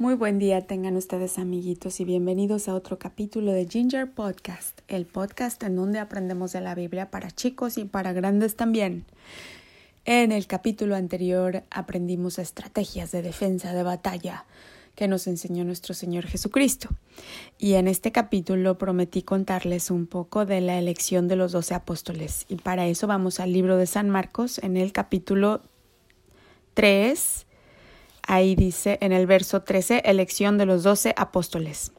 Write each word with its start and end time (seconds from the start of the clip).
Muy 0.00 0.14
buen 0.14 0.38
día 0.38 0.60
tengan 0.60 0.94
ustedes 0.94 1.40
amiguitos 1.40 1.98
y 1.98 2.04
bienvenidos 2.04 2.68
a 2.68 2.74
otro 2.76 3.00
capítulo 3.00 3.50
de 3.50 3.66
Ginger 3.66 4.08
Podcast, 4.08 4.80
el 4.86 5.06
podcast 5.06 5.60
en 5.64 5.74
donde 5.74 5.98
aprendemos 5.98 6.52
de 6.52 6.60
la 6.60 6.76
Biblia 6.76 7.10
para 7.10 7.32
chicos 7.32 7.78
y 7.78 7.84
para 7.84 8.12
grandes 8.12 8.54
también. 8.54 9.06
En 10.04 10.30
el 10.30 10.46
capítulo 10.46 10.94
anterior 10.94 11.64
aprendimos 11.72 12.38
estrategias 12.38 13.10
de 13.10 13.22
defensa 13.22 13.74
de 13.74 13.82
batalla 13.82 14.44
que 14.94 15.08
nos 15.08 15.26
enseñó 15.26 15.64
nuestro 15.64 15.94
Señor 15.94 16.26
Jesucristo. 16.26 16.90
Y 17.58 17.72
en 17.74 17.88
este 17.88 18.12
capítulo 18.12 18.78
prometí 18.78 19.22
contarles 19.22 19.90
un 19.90 20.06
poco 20.06 20.46
de 20.46 20.60
la 20.60 20.78
elección 20.78 21.26
de 21.26 21.34
los 21.34 21.50
doce 21.50 21.74
apóstoles. 21.74 22.46
Y 22.48 22.54
para 22.54 22.86
eso 22.86 23.08
vamos 23.08 23.40
al 23.40 23.52
libro 23.52 23.76
de 23.76 23.86
San 23.88 24.10
Marcos 24.10 24.60
en 24.60 24.76
el 24.76 24.92
capítulo 24.92 25.60
3 26.74 27.47
Ahí 28.30 28.54
dice 28.56 28.98
en 29.00 29.12
el 29.12 29.26
verso 29.26 29.62
13, 29.62 30.02
elección 30.04 30.58
de 30.58 30.66
los 30.66 30.82
doce 30.82 31.14
apóstoles. 31.16 31.92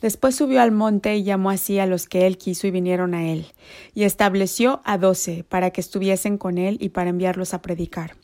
Después 0.00 0.36
subió 0.36 0.62
al 0.62 0.70
monte 0.70 1.16
y 1.16 1.24
llamó 1.24 1.50
así 1.50 1.80
a 1.80 1.86
los 1.86 2.06
que 2.06 2.28
él 2.28 2.38
quiso 2.38 2.68
y 2.68 2.70
vinieron 2.70 3.12
a 3.12 3.28
él, 3.28 3.46
y 3.92 4.04
estableció 4.04 4.82
a 4.84 4.98
doce 4.98 5.42
para 5.42 5.70
que 5.70 5.80
estuviesen 5.80 6.38
con 6.38 6.58
él 6.58 6.78
y 6.80 6.90
para 6.90 7.10
enviarlos 7.10 7.54
a 7.54 7.60
predicar, 7.60 8.14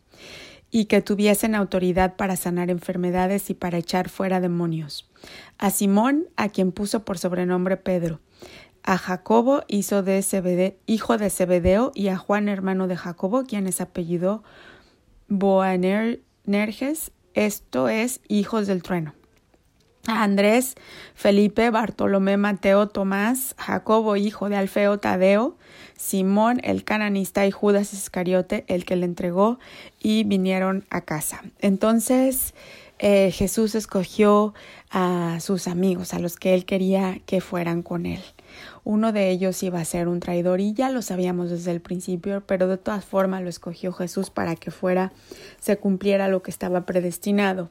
y 0.71 0.85
que 0.85 1.03
tuviesen 1.03 1.57
autoridad 1.57 2.15
para 2.15 2.37
sanar 2.37 2.71
enfermedades 2.71 3.51
y 3.51 3.55
para 3.55 3.79
echar 3.79 4.09
fuera 4.11 4.41
demonios. 4.41 5.11
A 5.59 5.71
Simón, 5.71 6.29
a 6.37 6.51
quien 6.51 6.71
puso 6.71 7.05
por 7.05 7.19
sobrenombre 7.19 7.77
Pedro, 7.77 8.21
a 8.85 8.97
Jacobo 8.97 9.65
hizo 9.67 10.05
de 10.05 10.79
hijo 10.87 11.19
de 11.19 11.31
Zebedeo, 11.31 11.91
y 11.97 12.09
a 12.09 12.17
Juan, 12.17 12.49
hermano 12.49 12.87
de 12.87 12.97
Jacobo, 12.97 13.43
quien 13.43 13.67
es 13.67 13.81
apellido 13.81 14.45
Boaner 15.27 16.21
Nerges, 16.49 17.13
esto 17.47 17.89
es 17.89 18.21
hijos 18.29 18.67
del 18.67 18.83
trueno. 18.83 19.15
Andrés, 20.07 20.75
Felipe, 21.15 21.71
Bartolomé, 21.71 22.37
Mateo, 22.37 22.89
Tomás, 22.89 23.55
Jacobo, 23.59 24.17
hijo 24.17 24.49
de 24.49 24.57
Alfeo, 24.57 24.99
Tadeo, 24.99 25.59
Simón, 25.97 26.61
el 26.65 26.85
cananista 26.85 27.47
y 27.47 27.51
Judas 27.51 27.93
Iscariote, 27.93 28.65
el 28.69 28.85
que 28.85 28.97
le 28.97 29.05
entregó, 29.05 29.59
y 30.01 30.25
vinieron 30.25 30.87
a 30.91 31.03
casa. 31.03 31.43
Entonces 31.59 32.55
eh, 32.99 33.31
Jesús 33.33 33.75
escogió 33.75 34.55
a 34.91 35.39
sus 35.41 35.69
amigos, 35.69 36.15
a 36.15 36.19
los 36.19 36.37
que 36.37 36.55
él 36.55 36.65
quería 36.65 37.21
que 37.27 37.41
fueran 37.41 37.83
con 37.83 38.07
él. 38.07 38.23
Uno 38.85 39.13
de 39.13 39.31
ellos 39.31 39.63
iba 39.63 39.81
a 39.81 39.85
ser 39.85 40.09
un 40.09 40.21
traidor 40.21 40.61
y 40.61 40.73
ya 40.73 40.91
lo 40.91 41.03
sabíamos 41.03 41.51
desde 41.51 41.71
el 41.71 41.81
principio, 41.81 42.43
pero 42.47 42.69
de 42.69 42.79
todas 42.79 43.05
formas 43.05 43.43
lo 43.43 43.49
escogió 43.49 43.93
Jesús 43.93 44.31
para 44.31 44.57
que 44.57 44.71
fuera, 44.71 45.13
se 45.61 45.77
cumpliera 45.77 46.29
lo 46.29 46.43
que 46.43 46.51
estaba 46.51 46.87
predestinado. 46.87 47.71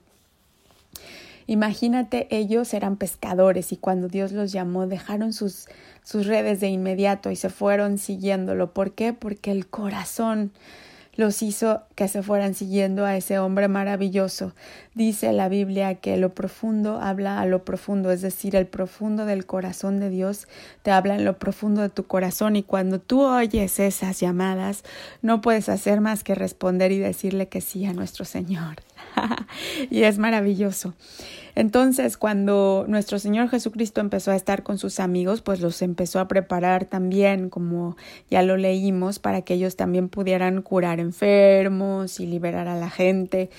Imagínate, 1.47 2.27
ellos 2.29 2.73
eran 2.73 2.97
pescadores 2.97 3.71
y 3.71 3.77
cuando 3.77 4.09
Dios 4.09 4.33
los 4.33 4.51
llamó 4.51 4.85
dejaron 4.85 5.31
sus, 5.31 5.67
sus 6.03 6.27
redes 6.27 6.59
de 6.59 6.67
inmediato 6.67 7.31
y 7.31 7.37
se 7.37 7.49
fueron 7.49 7.97
siguiéndolo. 7.97 8.73
¿Por 8.73 8.93
qué? 8.93 9.13
Porque 9.13 9.51
el 9.51 9.67
corazón 9.67 10.51
los 11.17 11.41
hizo 11.41 11.81
que 11.95 12.07
se 12.07 12.23
fueran 12.23 12.53
siguiendo 12.53 13.05
a 13.05 13.17
ese 13.17 13.39
hombre 13.39 13.67
maravilloso. 13.67 14.53
Dice 14.93 15.33
la 15.33 15.49
Biblia 15.49 15.95
que 15.95 16.15
lo 16.15 16.33
profundo 16.33 17.01
habla 17.01 17.41
a 17.41 17.45
lo 17.45 17.65
profundo, 17.65 18.11
es 18.11 18.21
decir, 18.21 18.55
el 18.55 18.67
profundo 18.67 19.25
del 19.25 19.45
corazón 19.45 19.99
de 19.99 20.09
Dios 20.09 20.47
te 20.83 20.91
habla 20.91 21.15
en 21.15 21.25
lo 21.25 21.37
profundo 21.37 21.81
de 21.81 21.89
tu 21.89 22.05
corazón 22.07 22.55
y 22.55 22.63
cuando 22.63 22.99
tú 22.99 23.23
oyes 23.23 23.79
esas 23.79 24.19
llamadas 24.19 24.83
no 25.21 25.41
puedes 25.41 25.67
hacer 25.67 25.99
más 25.99 26.23
que 26.23 26.35
responder 26.35 26.91
y 26.91 26.99
decirle 26.99 27.49
que 27.49 27.61
sí 27.61 27.85
a 27.85 27.93
nuestro 27.93 28.23
Señor. 28.23 28.86
y 29.89 30.03
es 30.03 30.17
maravilloso. 30.17 30.93
Entonces, 31.55 32.17
cuando 32.17 32.85
nuestro 32.87 33.17
Señor 33.17 33.49
Jesucristo 33.49 33.99
empezó 33.99 34.31
a 34.31 34.35
estar 34.35 34.61
con 34.61 34.77
sus 34.77 34.99
amigos, 34.99 35.41
pues 35.41 35.59
los 35.59 35.81
empezó 35.81 36.19
a 36.19 36.27
preparar 36.27 36.85
también, 36.85 37.49
como 37.49 37.97
ya 38.29 38.43
lo 38.43 38.57
leímos, 38.57 39.17
para 39.17 39.41
que 39.41 39.55
ellos 39.55 39.75
también 39.75 40.07
pudieran 40.07 40.61
curar 40.61 40.99
enfermos 40.99 42.19
y 42.19 42.27
liberar 42.27 42.67
a 42.67 42.75
la 42.75 42.91
gente 42.91 43.49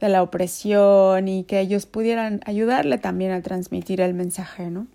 de 0.00 0.08
la 0.08 0.22
opresión 0.22 1.28
y 1.28 1.44
que 1.44 1.60
ellos 1.60 1.86
pudieran 1.86 2.40
ayudarle 2.44 2.98
también 2.98 3.30
a 3.32 3.42
transmitir 3.42 4.00
el 4.00 4.14
mensaje, 4.14 4.70
¿no? 4.70 4.86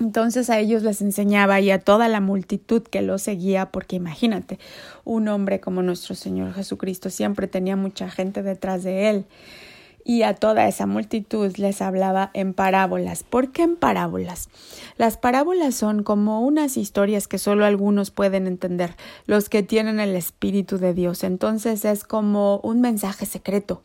Entonces 0.00 0.50
a 0.50 0.58
ellos 0.58 0.82
les 0.82 1.00
enseñaba 1.02 1.60
y 1.60 1.70
a 1.70 1.78
toda 1.78 2.08
la 2.08 2.20
multitud 2.20 2.82
que 2.82 3.02
lo 3.02 3.18
seguía, 3.18 3.66
porque 3.66 3.96
imagínate, 3.96 4.58
un 5.04 5.28
hombre 5.28 5.60
como 5.60 5.82
nuestro 5.82 6.14
Señor 6.14 6.52
Jesucristo 6.54 7.10
siempre 7.10 7.46
tenía 7.46 7.76
mucha 7.76 8.10
gente 8.10 8.42
detrás 8.42 8.82
de 8.82 9.10
él 9.10 9.26
y 10.04 10.22
a 10.22 10.34
toda 10.34 10.68
esa 10.68 10.86
multitud 10.86 11.56
les 11.56 11.80
hablaba 11.80 12.30
en 12.34 12.52
parábolas. 12.52 13.22
¿Por 13.22 13.50
qué 13.50 13.62
en 13.62 13.76
parábolas? 13.76 14.50
Las 14.98 15.16
parábolas 15.16 15.74
son 15.74 16.02
como 16.02 16.42
unas 16.42 16.76
historias 16.76 17.26
que 17.26 17.38
solo 17.38 17.64
algunos 17.64 18.10
pueden 18.10 18.46
entender, 18.46 18.94
los 19.26 19.48
que 19.48 19.62
tienen 19.62 20.00
el 20.00 20.14
Espíritu 20.14 20.78
de 20.78 20.92
Dios. 20.92 21.24
Entonces 21.24 21.84
es 21.84 22.04
como 22.04 22.60
un 22.62 22.80
mensaje 22.80 23.24
secreto 23.26 23.82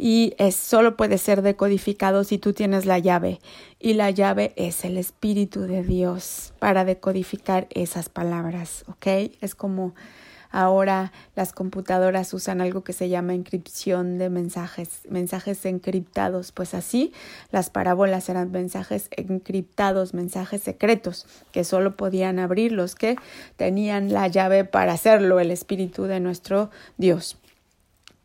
y 0.00 0.32
es, 0.38 0.56
solo 0.56 0.96
puede 0.96 1.18
ser 1.18 1.42
decodificado 1.42 2.24
si 2.24 2.38
tú 2.38 2.54
tienes 2.54 2.86
la 2.86 2.98
llave 2.98 3.38
y 3.78 3.92
la 3.92 4.10
llave 4.10 4.54
es 4.56 4.86
el 4.86 4.96
Espíritu 4.96 5.60
de 5.60 5.82
Dios 5.82 6.54
para 6.58 6.86
decodificar 6.86 7.68
esas 7.70 8.08
palabras, 8.08 8.84
¿ok? 8.88 9.06
Es 9.42 9.54
como 9.54 9.94
Ahora 10.52 11.12
las 11.36 11.52
computadoras 11.52 12.34
usan 12.34 12.60
algo 12.60 12.82
que 12.82 12.92
se 12.92 13.08
llama 13.08 13.34
encripción 13.34 14.18
de 14.18 14.30
mensajes, 14.30 15.02
mensajes 15.08 15.64
encriptados. 15.64 16.50
Pues 16.50 16.74
así, 16.74 17.12
las 17.52 17.70
parábolas 17.70 18.28
eran 18.28 18.50
mensajes 18.50 19.08
encriptados, 19.12 20.12
mensajes 20.12 20.62
secretos, 20.62 21.26
que 21.52 21.62
solo 21.62 21.96
podían 21.96 22.40
abrir 22.40 22.72
los 22.72 22.96
que 22.96 23.14
tenían 23.56 24.12
la 24.12 24.26
llave 24.26 24.64
para 24.64 24.94
hacerlo, 24.94 25.38
el 25.38 25.52
Espíritu 25.52 26.04
de 26.04 26.18
nuestro 26.18 26.70
Dios. 26.98 27.36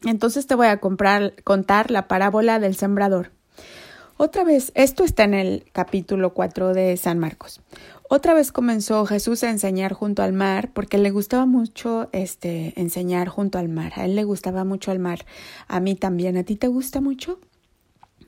Entonces 0.05 0.47
te 0.47 0.55
voy 0.55 0.67
a 0.67 0.77
comprar, 0.77 1.33
contar 1.43 1.91
la 1.91 2.07
parábola 2.07 2.59
del 2.59 2.75
sembrador. 2.75 3.31
Otra 4.17 4.45
vez, 4.45 4.71
esto 4.75 5.03
está 5.03 5.23
en 5.23 5.33
el 5.33 5.65
capítulo 5.73 6.33
4 6.33 6.73
de 6.73 6.95
San 6.95 7.19
Marcos. 7.19 7.59
Otra 8.07 8.33
vez 8.33 8.51
comenzó 8.51 9.05
Jesús 9.05 9.43
a 9.43 9.49
enseñar 9.49 9.93
junto 9.93 10.23
al 10.23 10.31
mar, 10.31 10.69
porque 10.73 10.97
le 10.97 11.11
gustaba 11.11 11.45
mucho 11.45 12.07
este 12.11 12.79
enseñar 12.79 13.27
junto 13.27 13.57
al 13.57 13.67
mar. 13.67 13.93
A 13.95 14.05
él 14.05 14.15
le 14.15 14.23
gustaba 14.23 14.63
mucho 14.63 14.91
el 14.91 14.99
mar. 14.99 15.25
A 15.67 15.79
mí 15.79 15.95
también. 15.95 16.37
¿A 16.37 16.43
ti 16.43 16.55
te 16.55 16.67
gusta 16.67 17.01
mucho? 17.01 17.39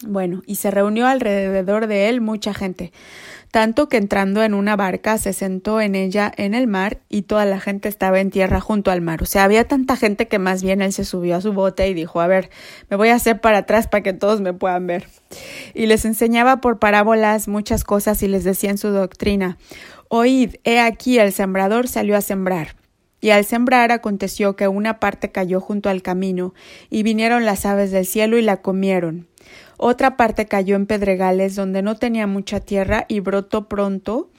Bueno, 0.05 0.43
y 0.45 0.55
se 0.55 0.69
reunió 0.69 1.07
alrededor 1.07 1.87
de 1.87 2.09
él 2.09 2.21
mucha 2.21 2.53
gente, 2.53 2.91
tanto 3.49 3.89
que 3.89 3.97
entrando 3.97 4.43
en 4.43 4.53
una 4.53 4.75
barca 4.75 5.17
se 5.17 5.33
sentó 5.33 5.81
en 5.81 5.95
ella 5.95 6.31
en 6.37 6.53
el 6.53 6.67
mar 6.67 6.99
y 7.09 7.23
toda 7.23 7.45
la 7.45 7.59
gente 7.59 7.89
estaba 7.89 8.19
en 8.19 8.29
tierra 8.29 8.59
junto 8.59 8.91
al 8.91 9.01
mar. 9.01 9.23
O 9.23 9.25
sea, 9.25 9.43
había 9.43 9.67
tanta 9.67 9.95
gente 9.95 10.27
que 10.27 10.37
más 10.37 10.61
bien 10.61 10.83
él 10.83 10.93
se 10.93 11.03
subió 11.03 11.35
a 11.35 11.41
su 11.41 11.53
bote 11.53 11.87
y 11.87 11.95
dijo, 11.95 12.21
a 12.21 12.27
ver, 12.27 12.51
me 12.89 12.97
voy 12.97 13.09
a 13.09 13.15
hacer 13.15 13.41
para 13.41 13.59
atrás 13.59 13.87
para 13.87 14.03
que 14.03 14.13
todos 14.13 14.39
me 14.39 14.53
puedan 14.53 14.85
ver. 14.85 15.07
Y 15.73 15.87
les 15.87 16.05
enseñaba 16.05 16.61
por 16.61 16.77
parábolas 16.77 17.47
muchas 17.47 17.83
cosas 17.83 18.21
y 18.21 18.27
les 18.27 18.43
decía 18.43 18.69
en 18.69 18.77
su 18.77 18.89
doctrina, 18.89 19.57
oíd, 20.09 20.57
he 20.63 20.79
aquí 20.79 21.17
el 21.17 21.33
sembrador 21.33 21.87
salió 21.87 22.15
a 22.15 22.21
sembrar. 22.21 22.75
Y 23.19 23.31
al 23.31 23.45
sembrar 23.45 23.91
aconteció 23.91 24.55
que 24.55 24.67
una 24.67 24.99
parte 24.99 25.31
cayó 25.31 25.59
junto 25.59 25.89
al 25.89 26.03
camino, 26.03 26.53
y 26.91 27.01
vinieron 27.01 27.45
las 27.45 27.65
aves 27.65 27.89
del 27.89 28.05
cielo 28.05 28.37
y 28.37 28.43
la 28.43 28.57
comieron. 28.57 29.27
Otra 29.77 30.17
parte 30.17 30.47
cayó 30.47 30.75
en 30.75 30.87
pedregales 30.87 31.55
donde 31.55 31.81
no 31.81 31.95
tenía 31.95 32.27
mucha 32.27 32.59
tierra 32.59 33.05
y 33.07 33.19
brotó 33.19 33.67
pronto 33.67 34.29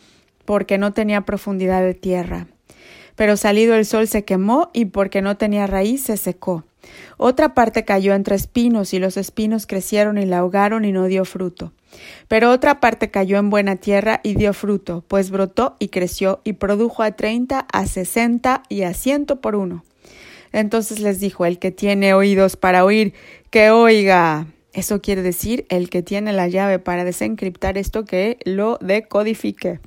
porque 0.44 0.78
no 0.78 0.93
tenía 0.93 1.22
profundidad 1.22 1.82
de 1.82 1.94
tierra. 1.94 2.47
Pero 3.15 3.37
salido 3.37 3.75
el 3.75 3.87
sol 3.87 4.09
se 4.09 4.25
quemó 4.25 4.71
y 4.72 4.87
porque 4.87 5.22
no 5.22 5.37
tenía 5.37 5.66
raíz 5.66 6.03
se 6.03 6.16
secó. 6.16 6.65
Otra 7.16 7.54
parte 7.54 7.84
cayó 7.84 8.15
entre 8.15 8.37
espinos 8.37 8.94
y 8.94 8.99
los 8.99 9.16
espinos 9.16 9.66
crecieron 9.66 10.19
y 10.19 10.26
la 10.26 10.38
ahogaron 10.38 10.85
y 10.85 10.93
no 10.93 11.06
dio 11.06 11.25
fruto. 11.25 11.73
Pero 12.29 12.50
otra 12.50 12.81
parte 12.81 13.11
cayó 13.11 13.38
en 13.38 13.50
buena 13.50 13.76
tierra 13.76 14.20
y 14.23 14.35
dio 14.35 14.52
fruto, 14.52 15.05
pues 15.08 15.31
brotó 15.31 15.76
y 15.79 15.88
creció 15.88 16.40
y 16.44 16.55
produjo 16.55 17.02
a 17.02 17.12
treinta, 17.12 17.67
a 17.73 17.87
sesenta 17.87 18.62
y 18.69 18.82
a 18.82 18.94
ciento 18.94 19.40
por 19.40 19.56
uno. 19.56 19.85
Entonces 20.52 21.00
les 21.00 21.20
dijo 21.20 21.44
el 21.44 21.58
que 21.58 21.70
tiene 21.70 22.14
oídos 22.14 22.56
para 22.56 22.85
oír, 22.85 23.14
que 23.50 23.70
oiga. 23.70 24.46
Eso 24.73 25.00
quiere 25.00 25.23
decir 25.23 25.67
el 25.70 25.91
que 25.91 26.03
tiene 26.03 26.32
la 26.32 26.49
llave 26.49 26.79
para 26.79 27.05
desencriptar 27.05 27.79
esto 27.79 28.05
que 28.05 28.38
lo 28.44 28.79
decodifique. 28.81 29.81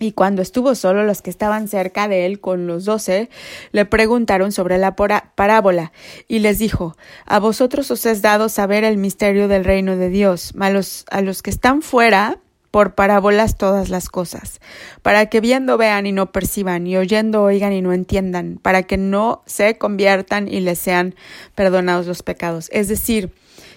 Y 0.00 0.12
cuando 0.12 0.40
estuvo 0.40 0.74
solo, 0.74 1.04
los 1.04 1.20
que 1.20 1.28
estaban 1.28 1.68
cerca 1.68 2.08
de 2.08 2.24
él 2.24 2.40
con 2.40 2.66
los 2.66 2.86
doce 2.86 3.28
le 3.70 3.84
preguntaron 3.84 4.50
sobre 4.50 4.78
la 4.78 4.96
parábola, 4.96 5.92
y 6.26 6.38
les 6.38 6.58
dijo 6.58 6.96
A 7.26 7.38
vosotros 7.38 7.90
os 7.90 8.06
es 8.06 8.22
dado 8.22 8.48
saber 8.48 8.82
el 8.82 8.96
misterio 8.96 9.46
del 9.46 9.64
reino 9.64 9.96
de 9.96 10.08
Dios, 10.08 10.52
mas 10.54 11.04
a 11.10 11.20
los 11.20 11.42
que 11.42 11.50
están 11.50 11.82
fuera, 11.82 12.38
por 12.70 12.94
parábolas 12.94 13.58
todas 13.58 13.88
las 13.88 14.08
cosas, 14.08 14.60
para 15.02 15.26
que 15.26 15.40
viendo 15.40 15.76
vean 15.76 16.06
y 16.06 16.12
no 16.12 16.32
perciban, 16.32 16.86
y 16.86 16.96
oyendo 16.96 17.42
oigan 17.42 17.72
y 17.72 17.82
no 17.82 17.92
entiendan, 17.92 18.58
para 18.62 18.84
que 18.84 18.96
no 18.96 19.42
se 19.46 19.76
conviertan 19.76 20.48
y 20.48 20.60
les 20.60 20.78
sean 20.78 21.14
perdonados 21.54 22.06
los 22.06 22.22
pecados. 22.22 22.70
Es 22.72 22.88
decir, 22.88 23.32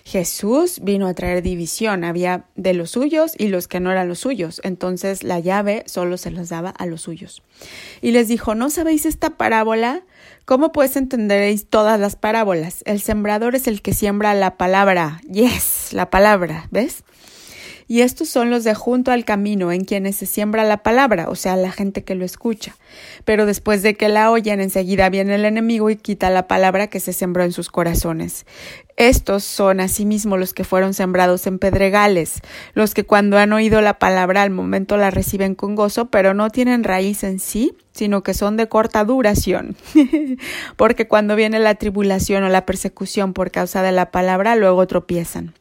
Jesús 0.05 0.79
vino 0.81 1.07
a 1.07 1.13
traer 1.13 1.41
división, 1.41 2.03
había 2.03 2.45
de 2.55 2.73
los 2.73 2.91
suyos 2.91 3.33
y 3.37 3.47
los 3.47 3.69
que 3.69 3.79
no 3.79 3.91
eran 3.91 4.09
los 4.09 4.19
suyos, 4.19 4.59
entonces 4.63 5.23
la 5.23 5.39
llave 5.39 5.83
solo 5.85 6.17
se 6.17 6.29
las 6.29 6.49
daba 6.49 6.71
a 6.71 6.85
los 6.85 7.01
suyos. 7.01 7.41
Y 8.01 8.11
les 8.11 8.27
dijo, 8.27 8.53
¿no 8.53 8.69
sabéis 8.69 9.05
esta 9.05 9.37
parábola? 9.37 10.03
¿Cómo 10.45 10.73
pues 10.73 10.97
entenderéis 10.97 11.67
todas 11.67 11.99
las 11.99 12.17
parábolas? 12.17 12.83
El 12.85 12.99
sembrador 12.99 13.55
es 13.55 13.67
el 13.67 13.81
que 13.81 13.93
siembra 13.93 14.33
la 14.33 14.57
palabra. 14.57 15.21
Yes, 15.31 15.93
la 15.93 16.09
palabra, 16.09 16.67
¿ves? 16.69 17.03
Y 17.87 18.01
estos 18.01 18.29
son 18.29 18.49
los 18.49 18.63
de 18.63 18.73
junto 18.73 19.11
al 19.11 19.25
camino, 19.25 19.71
en 19.71 19.83
quienes 19.83 20.15
se 20.15 20.25
siembra 20.25 20.63
la 20.63 20.83
palabra, 20.83 21.29
o 21.29 21.35
sea, 21.35 21.55
la 21.55 21.71
gente 21.71 22.03
que 22.03 22.15
lo 22.15 22.25
escucha. 22.25 22.75
Pero 23.25 23.45
después 23.45 23.81
de 23.83 23.95
que 23.95 24.09
la 24.09 24.31
oyen, 24.31 24.61
enseguida 24.61 25.09
viene 25.09 25.35
el 25.35 25.45
enemigo 25.45 25.89
y 25.89 25.95
quita 25.95 26.29
la 26.29 26.47
palabra 26.47 26.87
que 26.87 26.99
se 26.99 27.13
sembró 27.13 27.43
en 27.43 27.51
sus 27.51 27.69
corazones. 27.69 28.45
Estos 28.95 29.43
son 29.43 29.79
asimismo 29.79 30.37
los 30.37 30.53
que 30.53 30.63
fueron 30.63 30.93
sembrados 30.93 31.47
en 31.47 31.57
pedregales, 31.57 32.41
los 32.75 32.93
que 32.93 33.05
cuando 33.05 33.37
han 33.39 33.51
oído 33.51 33.81
la 33.81 33.97
palabra 33.97 34.43
al 34.43 34.51
momento 34.51 34.97
la 34.97 35.09
reciben 35.09 35.55
con 35.55 35.75
gozo, 35.75 36.11
pero 36.11 36.35
no 36.35 36.51
tienen 36.51 36.83
raíz 36.83 37.23
en 37.23 37.39
sí, 37.39 37.75
sino 37.91 38.21
que 38.21 38.35
son 38.35 38.55
de 38.55 38.67
corta 38.67 39.03
duración. 39.03 39.75
Porque 40.77 41.07
cuando 41.07 41.35
viene 41.35 41.59
la 41.59 41.73
tribulación 41.75 42.43
o 42.43 42.49
la 42.49 42.67
persecución 42.67 43.33
por 43.33 43.49
causa 43.49 43.81
de 43.81 43.91
la 43.91 44.11
palabra, 44.11 44.55
luego 44.55 44.85
tropiezan. 44.85 45.53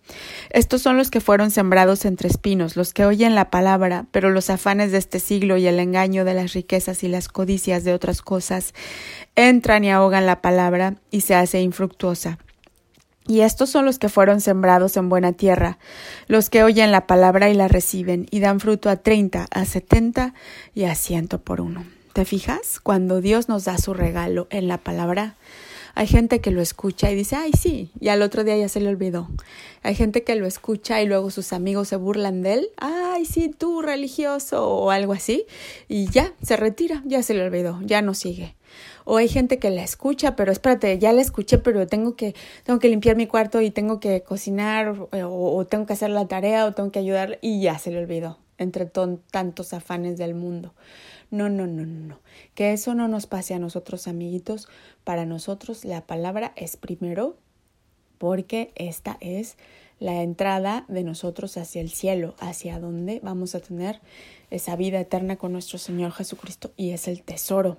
Estos 0.51 0.83
son 0.83 0.99
los 0.99 1.11
que 1.11 1.21
fueron 1.21 1.51
sembrados 1.51 2.05
entre 2.05 2.29
espinos, 2.29 2.77
los 2.77 2.93
que 2.93 3.07
oyen 3.07 3.35
la 3.35 3.51
palabra, 3.51 4.07
pero 4.11 4.31
los 4.31 4.51
afanes 4.51 4.93
de 4.93 4.99
este 4.99 5.21
siglo 5.21 5.57
y 5.57 5.67
el 5.67 5.79
engaño 5.79 6.27
de 6.27 6.35
las 6.35 6.53
riquezas 6.53 7.03
y 7.03 7.09
las 7.09 7.29
codicias 7.29 7.85
de 7.85 7.95
otras 7.95 8.21
cosas 8.21 8.75
entran 9.37 9.85
y 9.85 9.91
ahogan 9.91 10.27
la 10.27 10.43
palabra 10.43 10.97
y 11.11 11.23
se 11.23 11.35
hace 11.35 11.63
infructuosa. 11.63 12.39
Y 13.27 13.41
estos 13.41 13.71
son 13.71 13.85
los 13.85 13.99
que 13.99 14.09
fueron 14.09 14.41
sembrados 14.41 14.97
en 14.97 15.09
buena 15.09 15.33
tierra, 15.33 15.79
los 16.27 16.51
que 16.51 16.65
oyen 16.65 16.91
la 16.91 17.07
palabra 17.07 17.51
y 17.51 17.55
la 17.55 17.69
reciben, 17.69 18.27
y 18.31 18.41
dan 18.41 18.59
fruto 18.59 18.91
a 18.91 18.97
treinta, 18.97 19.47
a 19.51 19.65
setenta 19.65 20.35
y 20.75 20.85
a 20.85 20.95
ciento 20.95 21.39
por 21.39 21.61
uno. 21.61 21.85
¿Te 22.13 22.25
fijas? 22.25 22.81
Cuando 22.81 23.21
Dios 23.21 23.49
nos 23.49 23.65
da 23.65 23.79
su 23.79 23.95
regalo 23.95 24.49
en 24.51 24.69
la 24.69 24.79
palabra, 24.79 25.37
hay 25.95 26.07
gente 26.07 26.41
que 26.41 26.51
lo 26.51 26.61
escucha 26.61 27.11
y 27.11 27.15
dice, 27.15 27.37
ay, 27.37 27.53
sí, 27.59 27.91
y 28.01 28.09
al 28.09 28.23
otro 28.23 28.45
día 28.45 28.57
ya 28.57 28.69
se 28.69 28.81
le 28.81 28.89
olvidó. 28.89 29.29
Hay 29.83 29.95
gente 29.95 30.25
que 30.25 30.35
lo 30.35 30.47
escucha 30.47 31.01
y 31.03 31.07
luego 31.07 31.31
sus 31.31 31.53
amigos 31.53 31.89
se 31.89 31.97
burlan 31.97 32.43
de 32.43 32.55
él, 32.55 32.69
ay, 32.79 33.25
sí, 33.25 33.51
tú 33.57 33.83
religioso 33.83 34.69
o 34.69 34.91
algo 34.91 35.13
así, 35.13 35.47
y 35.89 36.11
ya, 36.11 36.33
se 36.43 36.57
retira, 36.57 37.03
ya 37.05 37.23
se 37.23 37.35
le 37.35 37.45
olvidó, 37.45 37.79
ya 37.83 38.03
no 38.03 38.15
sigue. 38.15 38.57
O 39.05 39.17
hay 39.17 39.29
gente 39.29 39.59
que 39.59 39.71
la 39.71 39.83
escucha, 39.83 40.37
pero 40.37 40.53
espérate, 40.53 40.99
ya 40.99 41.13
la 41.13 41.23
escuché, 41.23 41.59
pero 41.59 41.87
tengo 41.87 42.17
que, 42.17 42.35
tengo 42.65 42.79
que 42.79 42.89
limpiar 42.89 43.17
mi 43.17 43.27
cuarto 43.27 43.61
y 43.61 43.71
tengo 43.71 44.01
que 44.01 44.23
cocinar 44.23 44.89
o, 44.89 45.09
o 45.11 45.67
tengo 45.67 45.87
que 45.87 45.93
hacer 45.93 46.11
la 46.11 46.27
tarea 46.27 46.67
o 46.67 46.73
tengo 46.73 46.93
que 46.93 46.99
ayudar 46.99 47.39
y 47.43 47.61
ya 47.61 47.79
se 47.79 47.91
le 47.91 47.99
olvidó 47.99 48.39
entre 48.59 48.87
tantos 48.87 49.73
afanes 49.73 50.19
del 50.19 50.35
mundo. 50.35 50.75
No, 51.31 51.49
no, 51.49 51.67
no, 51.67 51.87
no, 51.87 52.07
no. 52.07 52.21
Que 52.55 52.73
eso 52.73 52.95
no 52.95 53.09
nos 53.09 53.27
pase 53.27 53.55
a 53.55 53.59
nosotros, 53.59 54.07
amiguitos. 54.07 54.69
Para 55.05 55.27
nosotros 55.27 55.85
la 55.85 56.07
palabra 56.07 56.53
es 56.57 56.77
primero 56.77 57.37
porque 58.19 58.73
esta 58.77 59.17
es 59.21 59.57
la 59.99 60.23
entrada 60.23 60.85
de 60.89 61.05
nosotros 61.05 61.57
hacia 61.57 61.81
el 61.81 61.91
cielo, 61.91 62.35
hacia 62.39 62.79
donde 62.79 63.21
vamos 63.21 63.55
a 63.55 63.61
tener 63.61 64.01
esa 64.51 64.77
vida 64.77 65.01
eterna 65.01 65.37
con 65.37 65.53
nuestro 65.53 65.79
Señor 65.79 66.13
Jesucristo 66.13 66.73
y 66.77 66.91
es 66.91 67.09
el 67.09 67.23
tesoro 67.23 67.79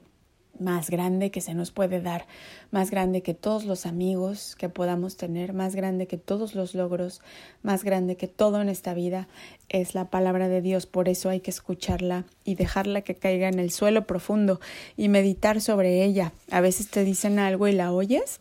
más 0.64 0.90
grande 0.90 1.30
que 1.30 1.42
se 1.42 1.54
nos 1.54 1.72
puede 1.72 2.02
dar, 2.02 2.26
más 2.72 2.90
grande 2.90 3.22
que 3.22 3.34
todos 3.34 3.66
los 3.66 3.86
amigos 3.86 4.56
que 4.56 4.70
podamos 4.70 5.18
tener, 5.18 5.54
más 5.54 5.76
grande 5.76 6.08
que 6.08 6.18
todos 6.18 6.56
los 6.56 6.74
logros, 6.74 7.22
más 7.62 7.84
grande 7.84 8.16
que 8.16 8.28
todo 8.28 8.62
en 8.62 8.70
esta 8.70 8.94
vida, 8.94 9.28
es 9.70 9.96
la 9.96 10.10
palabra 10.10 10.48
de 10.48 10.62
Dios. 10.62 10.86
Por 10.86 11.10
eso 11.10 11.30
hay 11.30 11.42
que 11.42 11.52
escucharla 11.52 12.26
y 12.44 12.56
dejarla 12.56 13.02
que 13.02 13.16
caiga 13.16 13.50
en 13.50 13.60
el 13.60 13.72
suelo 13.72 14.08
profundo 14.08 14.60
y 14.98 15.10
meditar 15.10 15.62
sobre 15.62 16.04
ella. 16.04 16.34
A 16.50 16.62
veces 16.62 16.90
te 16.90 17.04
dicen 17.04 17.40
algo 17.40 17.68
y 17.68 17.74
la 17.74 17.92
oyes, 17.92 18.40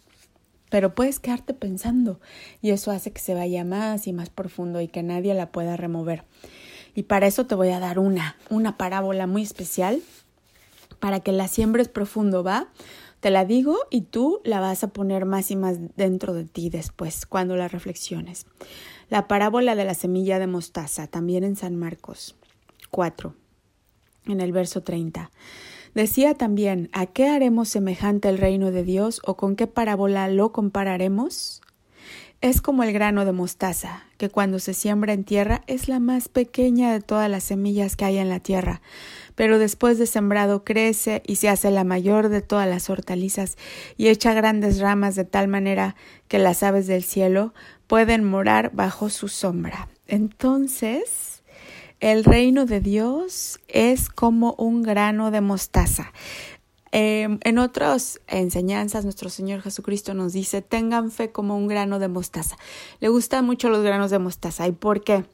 pero 0.71 0.95
puedes 0.95 1.21
quedarte 1.21 1.53
pensando 1.53 2.19
y 2.63 2.71
eso 2.71 2.91
hace 2.93 3.11
que 3.13 3.21
se 3.21 3.35
vaya 3.35 3.65
más 3.65 4.07
y 4.07 4.13
más 4.13 4.31
profundo 4.31 4.81
y 4.81 4.89
que 4.89 5.03
nadie 5.03 5.35
la 5.35 5.51
pueda 5.53 5.77
remover. 5.77 6.25
Y 6.95 7.05
para 7.05 7.27
eso 7.27 7.47
te 7.47 7.55
voy 7.55 7.71
a 7.71 7.81
dar 7.81 7.99
una, 7.99 8.37
una 8.51 8.77
parábola 8.77 9.27
muy 9.27 9.43
especial 9.43 10.03
para 11.02 11.19
que 11.19 11.32
la 11.32 11.49
siembres 11.49 11.88
profundo, 11.88 12.44
¿va? 12.44 12.69
Te 13.19 13.32
la 13.32 13.44
digo 13.44 13.76
y 13.90 14.02
tú 14.02 14.40
la 14.44 14.60
vas 14.60 14.84
a 14.84 14.93
poner 14.93 15.25
más 15.25 15.50
y 15.50 15.56
más 15.56 15.78
dentro 15.96 16.32
de 16.32 16.44
ti 16.44 16.70
después, 16.70 17.26
cuando 17.26 17.56
la 17.56 17.66
reflexiones. 17.66 18.46
La 19.08 19.26
parábola 19.26 19.75
de 19.75 19.84
la 19.84 19.94
semilla 19.94 20.38
de 20.38 20.46
mostaza, 20.46 21.08
también 21.08 21.43
en 21.43 21.56
San 21.56 21.75
Marcos 21.75 22.37
4, 22.90 23.34
en 24.26 24.40
el 24.40 24.52
verso 24.52 24.84
30. 24.84 25.32
Decía 25.93 26.34
también, 26.34 26.88
¿a 26.93 27.06
qué 27.06 27.26
haremos 27.26 27.69
semejante 27.69 28.28
el 28.28 28.38
reino 28.38 28.70
de 28.70 28.84
Dios 28.84 29.20
o 29.25 29.37
con 29.37 29.56
qué 29.56 29.66
parábola 29.66 30.28
lo 30.28 30.52
compararemos? 30.52 31.62
Es 32.43 32.61
como 32.61 32.83
el 32.83 32.93
grano 32.93 33.25
de 33.25 33.31
mostaza, 33.31 34.03
que 34.19 34.29
cuando 34.29 34.59
se 34.59 34.75
siembra 34.75 35.12
en 35.12 35.23
tierra 35.23 35.62
es 35.69 35.87
la 35.87 36.00
más 36.00 36.29
pequeña 36.29 36.93
de 36.93 37.00
todas 37.00 37.31
las 37.31 37.44
semillas 37.44 37.94
que 37.94 38.05
hay 38.05 38.19
en 38.19 38.29
la 38.29 38.41
tierra, 38.41 38.83
pero 39.37 39.61
después 39.61 39.97
de 39.97 40.06
sembrado 40.09 40.65
crece 40.65 41.23
y 41.25 41.37
se 41.37 41.49
hace 41.49 41.71
la 41.71 41.85
mayor 41.85 42.31
de 42.31 42.43
todas 42.43 42.69
las 42.69 42.91
hortalizas 42.91 43.56
y 43.97 44.09
echa 44.09 44.35
grandes 44.35 44.81
ramas 44.81 45.15
de 45.15 45.25
tal 45.25 45.47
manera 45.47 45.94
que 46.27 46.41
las 46.41 46.65
aves 46.65 46.89
del 46.89 47.05
cielo 47.05 47.55
pueden 47.87 48.25
morar 48.25 48.73
bajo 48.75 49.09
su 49.09 49.29
sombra. 49.29 49.88
Entonces, 50.09 51.45
el 52.00 52.25
reino 52.25 52.67
de 52.67 52.81
Dios 52.81 53.61
es 53.69 54.09
como 54.09 54.55
un 54.55 54.83
grano 54.83 55.31
de 55.31 55.41
mostaza. 55.41 56.12
Em, 56.94 57.39
en 57.43 57.59
otras 57.59 58.21
enseñanzas, 58.27 59.05
nuestro 59.05 59.31
Señor 59.31 59.62
Jesucristo 59.62 60.12
nos 60.12 60.35
dice, 60.35 60.61
tengan 60.61 61.11
fe 61.11 61.33
como 61.33 61.56
un 61.56 61.67
grano 61.67 61.99
de 61.99 62.09
mostaza. 62.09 62.59
Le 63.00 63.09
gustan 63.09 63.47
mucho 63.47 63.71
los 63.71 63.83
granos 63.83 64.11
de 64.11 64.19
mostaza. 64.19 64.69
¿Y 64.69 64.73
por 64.73 65.03
qué? 65.03 65.25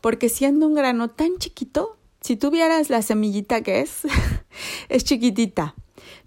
Porque 0.00 0.28
siendo 0.28 0.68
un 0.68 0.74
grano 0.74 1.08
tan 1.10 1.38
chiquito, 1.38 1.96
si 2.20 2.36
tuvieras 2.36 2.90
la 2.90 3.02
semillita 3.02 3.62
que 3.62 3.80
es, 3.80 4.02
es 4.88 5.02
chiquitita, 5.02 5.74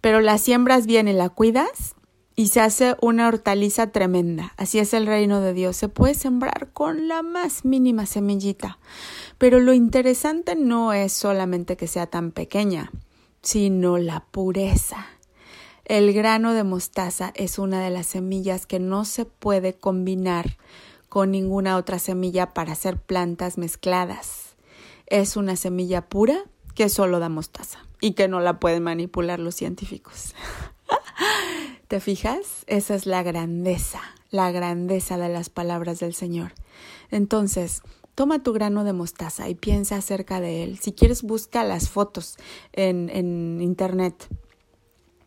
pero 0.02 0.20
la 0.20 0.38
siembras 0.38 0.86
bien 0.86 1.08
y 1.08 1.14
la 1.14 1.30
cuidas 1.30 1.96
y 2.36 2.48
se 2.48 2.60
hace 2.60 2.98
una 3.02 3.30
hortaliza 3.30 3.92
tremenda. 3.92 4.54
Así 4.58 4.80
es 4.80 4.94
el 4.94 5.06
reino 5.06 5.40
de 5.40 5.54
Dios. 5.54 5.78
Se 5.78 5.88
puede 5.88 6.14
sembrar 6.14 6.72
con 6.74 7.08
la 7.08 7.22
más 7.22 7.64
mínima 7.64 8.06
semillita. 8.06 8.80
Pero 9.38 9.60
lo 9.62 9.72
interesante 9.72 10.56
no 10.56 10.92
es 10.92 11.14
solamente 11.14 11.78
que 11.78 11.88
sea 11.88 12.08
tan 12.08 12.32
pequeña, 12.32 12.92
sino 13.44 14.00
la 14.00 14.22
pureza. 14.32 15.06
El 15.86 16.14
grano 16.14 16.54
de 16.54 16.64
mostaza 16.64 17.32
es 17.36 17.60
una 17.60 17.84
de 17.84 17.92
las 17.92 18.08
semillas 18.08 18.66
que 18.66 18.80
no 18.80 19.06
se 19.06 19.26
puede 19.26 19.74
combinar 19.74 20.58
con 21.10 21.30
ninguna 21.30 21.78
otra 21.78 22.00
semilla 22.00 22.54
para 22.54 22.72
hacer 22.72 22.98
plantas 22.98 23.60
mezcladas 23.60 24.54
es 25.08 25.38
una 25.38 25.56
semilla 25.56 26.10
pura 26.10 26.44
que 26.74 26.90
solo 26.90 27.20
da 27.20 27.30
mostaza 27.30 27.86
y 28.02 28.14
que 28.14 28.28
no 28.28 28.40
la 28.40 28.60
pueden 28.60 28.84
manipular 28.84 29.40
los 29.40 29.56
científicos. 29.56 30.34
¿Te 31.88 32.00
fijas? 32.00 32.64
Esa 32.66 32.96
es 32.96 33.06
la 33.06 33.22
grandeza, 33.22 34.02
la 34.32 34.52
grandeza 34.52 35.18
de 35.18 35.30
las 35.30 35.50
palabras 35.50 36.00
del 36.00 36.16
Señor. 36.16 36.54
Entonces, 37.12 37.84
toma 38.16 38.44
tu 38.44 38.54
grano 38.54 38.84
de 38.84 38.94
mostaza 38.94 39.50
y 39.50 39.56
piensa 39.56 39.98
acerca 39.98 40.40
de 40.40 40.64
él. 40.64 40.80
Si 40.80 40.94
quieres, 40.94 41.24
busca 41.24 41.64
las 41.64 41.90
fotos 41.90 42.38
en, 42.74 43.10
en 43.10 43.62
internet 43.62 44.30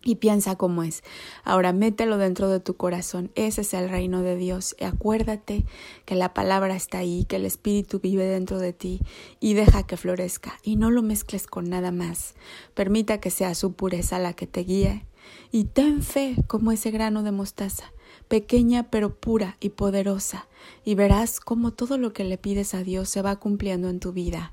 y 0.06 0.16
piensa 0.16 0.56
cómo 0.56 0.84
es. 0.84 1.02
Ahora 1.42 1.72
mételo 1.72 2.16
dentro 2.16 2.48
de 2.48 2.60
tu 2.60 2.76
corazón. 2.76 3.32
Ese 3.34 3.62
es 3.62 3.74
el 3.74 3.90
reino 3.90 4.22
de 4.22 4.36
Dios. 4.36 4.76
Y 4.78 4.84
acuérdate 4.84 5.66
que 6.04 6.14
la 6.14 6.32
palabra 6.32 6.76
está 6.76 6.98
ahí, 6.98 7.24
que 7.24 7.36
el 7.36 7.44
Espíritu 7.44 7.98
vive 7.98 8.24
dentro 8.24 8.60
de 8.60 8.72
ti 8.72 9.00
y 9.40 9.54
deja 9.54 9.84
que 9.84 9.96
florezca. 9.96 10.58
Y 10.62 10.76
no 10.76 10.90
lo 10.90 11.02
mezcles 11.02 11.48
con 11.48 11.68
nada 11.68 11.90
más. 11.90 12.34
Permita 12.74 13.18
que 13.18 13.30
sea 13.30 13.54
su 13.56 13.72
pureza 13.72 14.18
la 14.20 14.32
que 14.32 14.46
te 14.46 14.60
guíe. 14.60 15.06
Y 15.50 15.64
ten 15.64 16.02
fe 16.02 16.36
como 16.46 16.70
ese 16.70 16.92
grano 16.92 17.24
de 17.24 17.32
mostaza, 17.32 17.92
pequeña 18.28 18.90
pero 18.90 19.14
pura 19.14 19.56
y 19.60 19.70
poderosa, 19.70 20.48
y 20.84 20.94
verás 20.94 21.40
cómo 21.40 21.72
todo 21.72 21.98
lo 21.98 22.12
que 22.12 22.24
le 22.24 22.38
pides 22.38 22.74
a 22.74 22.82
Dios 22.82 23.08
se 23.08 23.22
va 23.22 23.36
cumpliendo 23.36 23.88
en 23.88 24.00
tu 24.00 24.12
vida, 24.12 24.52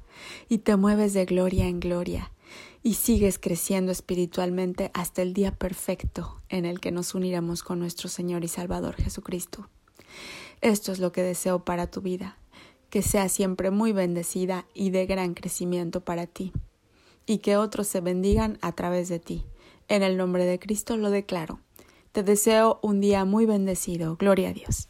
y 0.49 0.59
te 0.59 0.75
mueves 0.75 1.13
de 1.13 1.25
gloria 1.25 1.67
en 1.67 1.79
gloria 1.79 2.31
y 2.83 2.95
sigues 2.95 3.39
creciendo 3.39 3.91
espiritualmente 3.91 4.91
hasta 4.93 5.21
el 5.21 5.33
día 5.33 5.51
perfecto 5.55 6.41
en 6.49 6.65
el 6.65 6.81
que 6.81 6.91
nos 6.91 7.15
uniremos 7.15 7.63
con 7.63 7.79
nuestro 7.79 8.09
Señor 8.09 8.43
y 8.43 8.49
Salvador 8.49 8.95
Jesucristo. 8.95 9.69
Esto 10.61 10.91
es 10.91 10.99
lo 10.99 11.13
que 11.13 11.23
deseo 11.23 11.63
para 11.63 11.87
tu 11.87 12.01
vida, 12.01 12.37
que 12.89 13.01
sea 13.01 13.29
siempre 13.29 13.71
muy 13.71 13.93
bendecida 13.93 14.65
y 14.73 14.89
de 14.89 15.05
gran 15.05 15.33
crecimiento 15.33 16.01
para 16.01 16.27
ti, 16.27 16.51
y 17.25 17.37
que 17.37 17.55
otros 17.55 17.87
se 17.87 18.01
bendigan 18.01 18.59
a 18.61 18.73
través 18.73 19.07
de 19.07 19.19
ti. 19.19 19.45
En 19.87 20.03
el 20.03 20.17
nombre 20.17 20.45
de 20.45 20.59
Cristo 20.59 20.97
lo 20.97 21.09
declaro. 21.09 21.59
Te 22.13 22.21
deseo 22.21 22.77
un 22.83 23.01
día 23.01 23.25
muy 23.25 23.47
bendecido. 23.47 24.17
Gloria 24.17 24.49
a 24.49 24.53
Dios. 24.53 24.87